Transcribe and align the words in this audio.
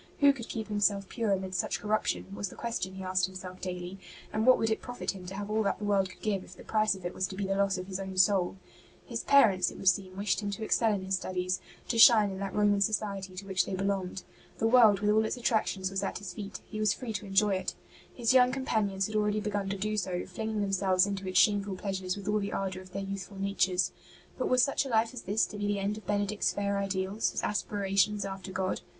Who 0.19 0.33
could 0.33 0.49
keep 0.49 0.67
himself 0.67 1.07
pure 1.09 1.31
amidst 1.31 1.59
such 1.59 1.79
corruption, 1.79 2.33
was 2.33 2.49
the 2.49 2.55
question 2.55 2.95
he 2.95 3.03
asked 3.03 3.27
himself 3.27 3.61
daily, 3.61 3.99
and 4.33 4.47
what 4.47 4.57
would 4.57 4.71
it 4.71 4.81
profit 4.81 5.11
him 5.11 5.27
to 5.27 5.35
have 5.35 5.47
all 5.51 5.61
that 5.61 5.77
the 5.77 5.83
world 5.83 6.09
could 6.09 6.23
give 6.23 6.43
if 6.43 6.55
the 6.55 6.63
price 6.63 6.95
of 6.95 7.05
it 7.05 7.13
was 7.13 7.27
to 7.27 7.35
be 7.35 7.45
the 7.45 7.53
loss 7.55 7.77
of 7.77 7.85
his 7.85 7.99
own 7.99 8.17
soul? 8.17 8.57
His 9.05 9.21
parents, 9.23 9.69
it 9.69 9.77
would 9.77 9.87
seem, 9.87 10.17
wished 10.17 10.39
him 10.41 10.49
to 10.49 10.63
excel 10.63 10.91
in 10.91 11.05
his 11.05 11.13
studies, 11.17 11.61
to 11.89 11.99
shine 11.99 12.31
in 12.31 12.39
that 12.39 12.55
Roman 12.55 12.81
society 12.81 13.35
to 13.35 13.45
which 13.45 13.67
they 13.67 13.75
belonged. 13.75 14.23
The 14.57 14.65
world 14.65 15.01
with 15.01 15.11
all 15.11 15.23
its 15.23 15.37
attractions 15.37 15.91
was 15.91 16.01
at 16.01 16.17
his 16.17 16.33
feet; 16.33 16.61
he 16.65 16.79
was 16.79 16.93
free 16.95 17.13
to 17.13 17.25
enjoy 17.27 17.53
it. 17.53 17.75
His 18.11 18.33
young 18.33 18.51
companions 18.51 19.05
had 19.05 19.15
already 19.15 19.39
begun 19.39 19.69
to 19.69 19.77
do 19.77 19.97
so, 19.97 20.25
flinging 20.25 20.61
themselves 20.61 21.03
ST. 21.03 21.13
BENEDICT 21.13 21.23
27 21.23 21.27
into 21.27 21.29
its 21.29 21.39
shameful 21.39 21.75
pleasures 21.75 22.17
with 22.17 22.27
all 22.27 22.39
the 22.39 22.51
ardour 22.53 22.81
of 22.81 22.93
their 22.93 23.03
youthful 23.03 23.37
natures. 23.37 23.91
But 24.39 24.49
was 24.49 24.63
such 24.63 24.83
a 24.83 24.89
life 24.89 25.13
as 25.13 25.21
this 25.21 25.45
to 25.45 25.57
be 25.59 25.67
the 25.67 25.77
end 25.79 25.95
of 25.95 26.07
Benedict's 26.07 26.51
fair 26.53 26.79
ideals, 26.79 27.29
his 27.33 27.43
aspirations 27.43 28.25
after 28.25 28.51
God 28.51 28.81